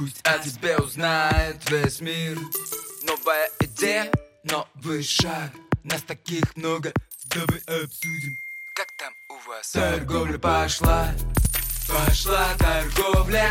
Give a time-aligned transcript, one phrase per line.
[0.00, 2.36] Пусть о тебе узнает весь мир
[3.06, 4.10] Новая идея,
[4.42, 5.52] новый шаг
[5.84, 6.92] Нас таких много,
[7.26, 8.36] давай обсудим
[8.74, 9.70] Как там у вас?
[9.70, 11.10] Торговля пошла,
[11.88, 13.48] пошла торговля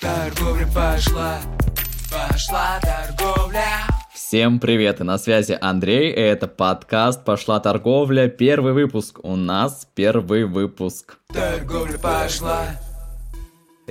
[0.00, 1.40] Торговля пошла,
[2.10, 9.18] пошла торговля Всем привет, и на связи Андрей, и это подкаст «Пошла торговля», первый выпуск.
[9.22, 11.16] У нас первый выпуск.
[11.28, 12.66] Торговля пошла,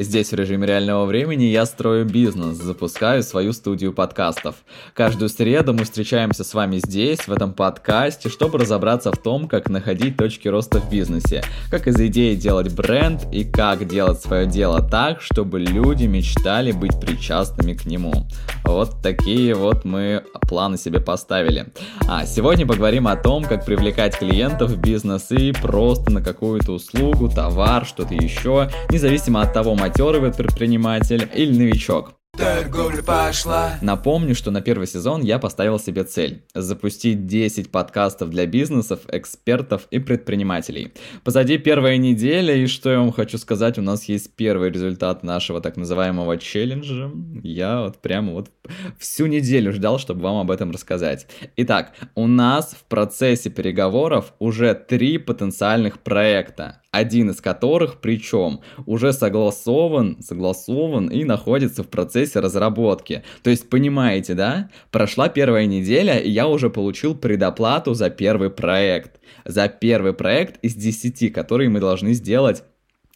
[0.04, 4.56] Здесь в режиме реального времени я строю бизнес, запускаю свою студию подкастов.
[4.96, 9.70] Каждую среду мы встречаемся с вами здесь, в этом подкасте, чтобы разобраться в том, как
[9.70, 14.82] находить точки роста в бизнесе, как из идеи делать бренд и как делать свое дело
[14.82, 18.26] так, чтобы люди мечтали быть причастными к нему.
[18.66, 21.68] Вот такие вот мы планы себе поставили.
[22.08, 27.30] А сегодня поговорим о том, как привлекать клиентов в бизнес и просто на какую-то услугу,
[27.30, 32.14] товар, что-то еще, независимо от того, матерый предприниматель или новичок.
[32.38, 38.46] торговля пошла Напомню, что на первый сезон я поставил себе цель– запустить 10 подкастов для
[38.46, 40.94] бизнесов, экспертов и предпринимателей.
[41.26, 45.60] Позади первая неделя, и что я вам хочу сказать, у нас есть первый результат нашего
[45.60, 47.12] так называемого челленджа.
[47.44, 48.50] Я вот прямо вот
[48.98, 51.28] всю неделю ждал, чтобы вам об этом рассказать.
[51.58, 59.14] Итак, у нас в процессе переговоров уже три потенциальных проекта один из которых, причем, уже
[59.14, 63.24] согласован, согласован и находится в процессе разработки.
[63.44, 64.70] То есть, понимаете, да?
[64.92, 69.20] Прошла первая неделя, и я уже получил предоплату за первый проект.
[69.46, 72.64] За первый проект из 10, который мы должны сделать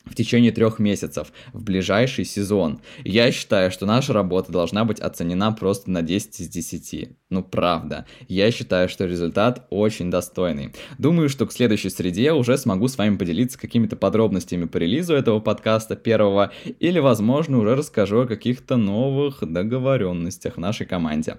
[0.05, 2.81] в течение трех месяцев в ближайший сезон.
[3.03, 7.17] Я считаю, что наша работа должна быть оценена просто на 10 из 10.
[7.29, 8.05] Ну правда.
[8.27, 10.73] Я считаю, что результат очень достойный.
[10.97, 15.39] Думаю, что к следующей среде уже смогу с вами поделиться какими-то подробностями по релизу этого
[15.39, 21.37] подкаста первого, или, возможно, уже расскажу о каких-то новых договоренностях в нашей команде.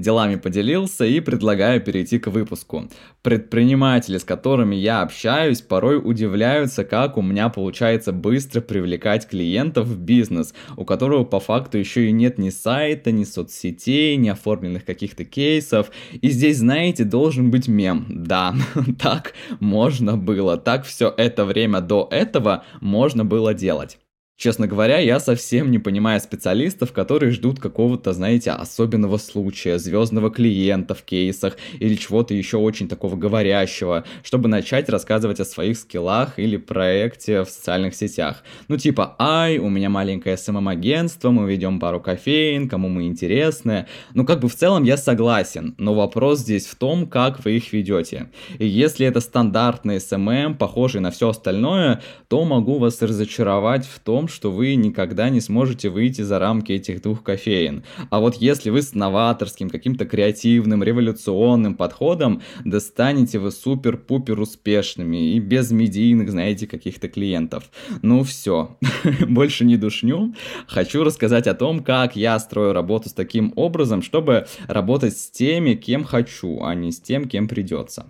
[0.00, 2.88] Делами поделился и предлагаю перейти к выпуску.
[3.22, 9.98] Предприниматели, с которыми я общаюсь, порой удивляются, как у меня получается быстро привлекать клиентов в
[9.98, 15.24] бизнес, у которого по факту еще и нет ни сайта, ни соцсетей, ни оформленных каких-то
[15.24, 15.90] кейсов.
[16.12, 18.06] И здесь, знаете, должен быть мем.
[18.08, 18.54] Да,
[18.98, 23.98] так можно было, так все это время до этого можно было делать.
[24.40, 30.94] Честно говоря, я совсем не понимаю специалистов, которые ждут какого-то, знаете, особенного случая, звездного клиента
[30.94, 36.56] в кейсах или чего-то еще очень такого говорящего, чтобы начать рассказывать о своих скиллах или
[36.56, 38.42] проекте в социальных сетях.
[38.68, 43.88] Ну типа, ай, у меня маленькое SMM-агентство, мы ведем пару кофеен, кому мы интересны.
[44.14, 47.74] Ну как бы в целом я согласен, но вопрос здесь в том, как вы их
[47.74, 48.30] ведете.
[48.58, 54.28] И если это стандартный SMM, похожий на все остальное, то могу вас разочаровать в том,
[54.30, 57.84] что вы никогда не сможете выйти за рамки этих двух кофеен.
[58.10, 65.34] А вот если вы с новаторским, каким-то креативным, революционным подходом, то станете вы супер-пупер успешными
[65.34, 67.70] и без медийных, знаете, каких-то клиентов.
[68.02, 68.78] Ну все,
[69.28, 70.34] больше не душню.
[70.66, 75.74] Хочу рассказать о том, как я строю работу с таким образом, чтобы работать с теми,
[75.74, 78.06] кем хочу, а не с тем, кем придется.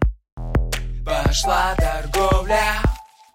[1.04, 2.39] Пошла торговля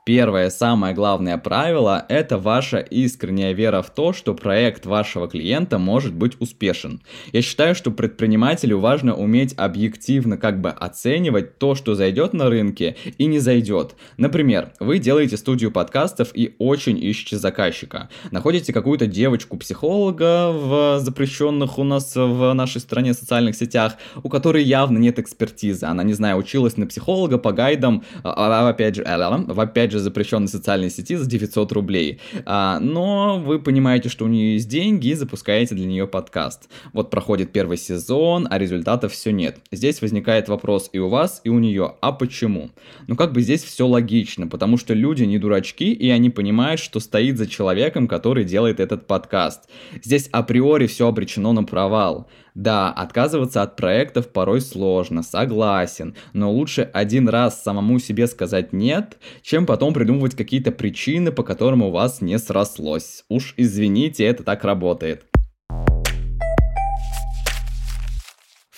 [0.05, 6.13] Первое, самое главное правило– это ваша искренняя вера в то, что проект вашего клиента может
[6.13, 7.01] быть успешен.
[7.33, 12.97] Я считаю, что предпринимателю важно уметь объективно как бы оценивать то, что зайдет на рынке
[13.17, 13.95] и не зайдет.
[14.17, 18.09] Например, вы делаете студию подкастов и очень ищете заказчика.
[18.29, 24.99] Находите какую-то девочку-психолога в запрещенных у нас в нашей стране социальных сетях, у которой явно
[24.99, 25.87] нет экспертизы.
[25.87, 29.99] Она, не знаю, училась на психолога по гайдам, а, а опять же, опять же же
[29.99, 32.19] запрещенной социальной сети за 900 рублей.
[32.45, 36.69] А, но вы понимаете, что у нее есть деньги и запускаете для нее подкаст.
[36.93, 39.57] Вот проходит первый сезон, а результатов все нет.
[39.71, 41.95] Здесь возникает вопрос и у вас, и у нее.
[42.01, 42.71] А почему?
[43.07, 46.99] Ну как бы здесь все логично, потому что люди не дурачки, и они понимают, что
[46.99, 49.69] стоит за человеком, который делает этот подкаст.
[50.03, 52.27] Здесь априори все обречено на провал.
[52.55, 59.17] Да, отказываться от проектов порой сложно, согласен, но лучше один раз самому себе сказать «нет»,
[59.41, 63.23] чем потом придумывать какие-то причины, по которым у вас не срослось.
[63.29, 65.25] Уж извините, это так работает.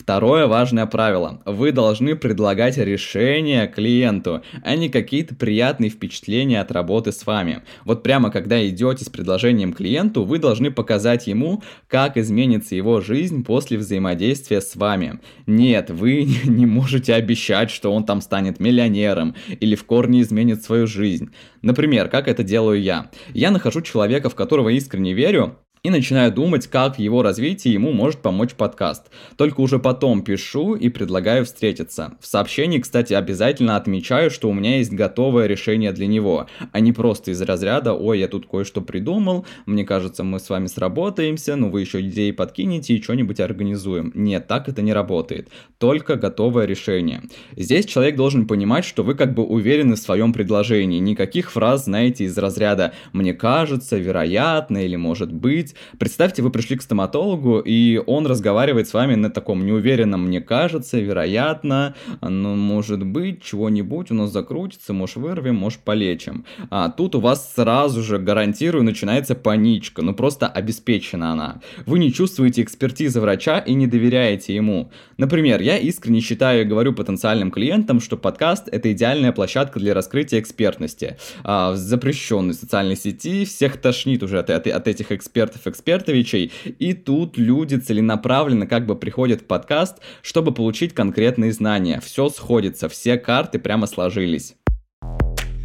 [0.07, 1.42] Второе важное правило.
[1.44, 7.63] Вы должны предлагать решение клиенту, а не какие-то приятные впечатления от работы с вами.
[7.83, 13.44] Вот прямо когда идете с предложением клиенту, вы должны показать ему, как изменится его жизнь
[13.44, 15.19] после взаимодействия с вами.
[15.45, 20.88] Нет, вы не можете обещать, что он там станет миллионером или в корне изменит свою
[20.88, 21.31] жизнь.
[21.62, 23.12] Например, как это делаю я.
[23.33, 25.57] Я нахожу человека, в которого искренне верю,
[25.88, 29.06] и начинаю думать, как в его развитии ему может помочь подкаст.
[29.38, 32.18] Только уже потом пишу и предлагаю встретиться.
[32.19, 36.92] В сообщении, кстати, обязательно отмечаю, что у меня есть готовое решение для него, а не
[36.92, 41.69] просто из разряда «Ой, я тут кое-что придумал, мне кажется, мы с вами сработаемся, ну
[41.69, 44.12] вы еще идеи подкинете и что-нибудь организуем».
[44.13, 45.48] Нет, так это не работает.
[45.78, 47.22] Только готовое решение.
[47.56, 51.00] Здесь человек должен понимать, что вы как бы уверены в своем предложении.
[51.00, 55.75] Никаких фраз, знаете, из разряда «мне кажется», «вероятно» или «может быть».
[56.00, 61.00] Представьте, вы пришли к стоматологу, и он разговаривает с вами на таком неуверенном, мне кажется,
[61.00, 66.45] вероятно, ну, может быть, чего-нибудь у нас закрутится, может, вырвем, может, полечим.
[66.69, 71.62] А тут у вас сразу же, гарантирую, начинается паничка, ну, просто обеспечена она.
[71.85, 74.91] Вы не чувствуете экспертизы врача и не доверяете ему.
[75.18, 80.39] Например, я искренне считаю и говорю потенциальным клиентам, что подкаст— это идеальная площадка для раскрытия
[80.39, 81.18] экспертности.
[81.44, 86.94] А в запрещенной социальной сети всех тошнит уже от, от, от этих экспертов экспертов-экспертовичей, и
[86.94, 92.01] тут люди целенаправленно как бы приходят в подкаст, чтобы получить конкретные знания.
[92.04, 94.56] Все сходится, все карты прямо сложились.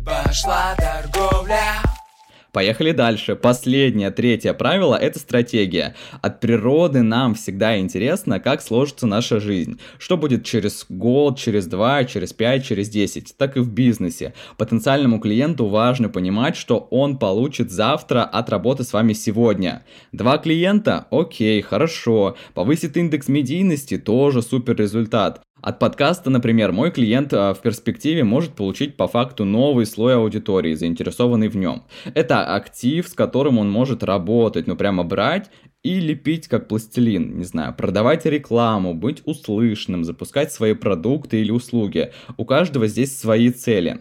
[0.05, 1.92] Пошла торговля.
[2.53, 3.35] Поехали дальше.
[3.35, 5.95] Последнее, третье правило– это стратегия.
[6.21, 9.81] От природы нам всегда интересно, как сложится наша жизнь.
[9.99, 13.35] Что будет через год, через два, через пять, через десять.
[13.39, 14.35] Так и в бизнесе.
[14.59, 19.83] Потенциальному клиенту важно понимать, что он получит завтра от работы с вами сегодня.
[20.13, 21.07] Два клиента?
[21.11, 22.37] Окей, хорошо.
[22.53, 23.97] Повысит индекс медийности?
[23.97, 25.41] Тоже супер результат.
[25.63, 30.75] От подкаста, например, мой клиент а, в перспективе может получить по факту новый слой аудитории,
[30.75, 31.85] заинтересованный в нем.
[32.15, 35.51] Это актив, с которым он может работать, ну прямо брать
[35.85, 42.11] и лепить как пластилин, не знаю, продавать рекламу, быть услышанным, запускать свои продукты или услуги.
[42.37, 44.01] У каждого здесь свои цели.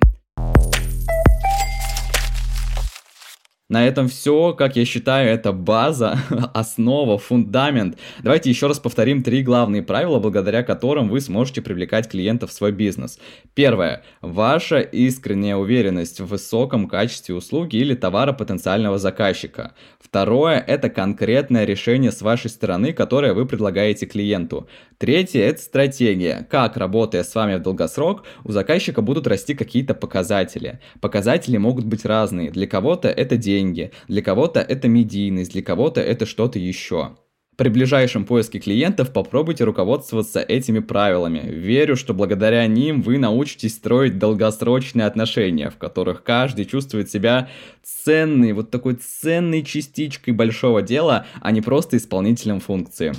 [3.72, 6.20] На этом все, как я считаю, это база,
[6.54, 7.98] основа, фундамент.
[8.22, 12.74] Давайте еще раз повторим три главные правила, благодаря которым вы сможете привлекать клиентов в свой
[12.74, 13.18] бизнес.
[13.54, 14.04] Первое.
[14.20, 19.72] Ваша искренняя уверенность в высоком качестве услуги или товара потенциального заказчика.
[20.02, 24.68] Второе– это конкретное решение с вашей стороны, которое вы предлагаете клиенту.
[24.98, 26.46] Третье– это стратегия.
[26.52, 30.82] Как, работая с вами в долгосрок, у заказчика будут расти какие-то показатели.
[31.00, 32.52] Показатели могут быть разные.
[32.52, 33.61] Для кого-то это деньги,
[34.08, 37.12] для кого-то это медийность, для кого-то это что-то еще.
[37.58, 41.44] При ближайшем поиске клиентов попробуйте руководствоваться этими правилами.
[41.46, 47.50] Верю, что благодаря ним вы научитесь строить долгосрочные отношения, в которых каждый чувствует себя
[47.84, 53.14] ценной, вот такой ценной частичкой большого дела, а не просто исполнителем функции.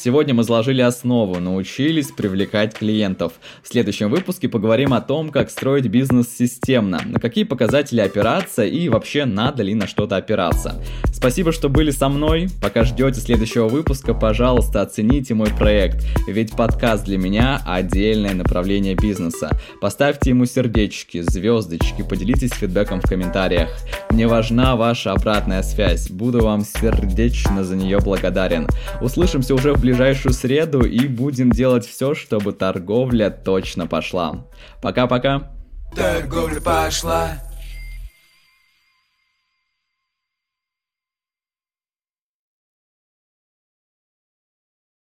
[0.00, 3.32] Сегодня мы заложили основу, научились привлекать клиентов.
[3.64, 8.88] В следующем выпуске поговорим о том, как строить бизнес системно, на какие показатели опираться и
[8.88, 10.80] вообще надо ли на что-то опираться.
[11.12, 12.46] Спасибо, что были со мной.
[12.62, 19.58] Пока ждете следующего выпуска, пожалуйста, оцените мой проект, ведь подкаст для меня отдельное направление бизнеса.
[19.80, 23.70] Поставьте ему сердечки, звездочки, поделитесь фидбэком в комментариях.
[24.10, 26.08] Мне важна ваша обратная связь.
[26.08, 28.68] Буду вам сердечно за нее благодарен.
[29.00, 34.46] Услышимся уже в ближайшую среду и будем делать все, чтобы торговля точно пошла.
[34.82, 35.50] Пока-пока.
[35.96, 37.47] Торговля пошла.